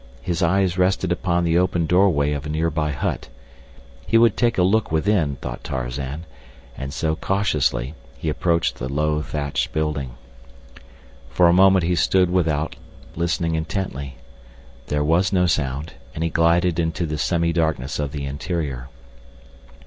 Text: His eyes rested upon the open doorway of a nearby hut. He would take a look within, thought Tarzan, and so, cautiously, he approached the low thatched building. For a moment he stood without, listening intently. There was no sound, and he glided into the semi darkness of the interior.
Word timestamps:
His 0.23 0.41
eyes 0.41 0.79
rested 0.79 1.11
upon 1.11 1.43
the 1.43 1.59
open 1.59 1.85
doorway 1.85 2.31
of 2.31 2.47
a 2.47 2.49
nearby 2.49 2.89
hut. 2.91 3.29
He 4.07 4.17
would 4.17 4.35
take 4.35 4.57
a 4.57 4.63
look 4.63 4.91
within, 4.91 5.35
thought 5.35 5.63
Tarzan, 5.63 6.25
and 6.75 6.91
so, 6.91 7.15
cautiously, 7.15 7.93
he 8.17 8.27
approached 8.27 8.77
the 8.77 8.91
low 8.91 9.21
thatched 9.21 9.71
building. 9.73 10.15
For 11.29 11.47
a 11.47 11.53
moment 11.53 11.83
he 11.83 11.93
stood 11.93 12.31
without, 12.31 12.77
listening 13.15 13.53
intently. 13.53 14.15
There 14.87 15.03
was 15.03 15.31
no 15.31 15.45
sound, 15.45 15.93
and 16.15 16.23
he 16.23 16.31
glided 16.31 16.79
into 16.79 17.05
the 17.05 17.19
semi 17.19 17.53
darkness 17.53 17.99
of 17.99 18.11
the 18.11 18.25
interior. 18.25 18.89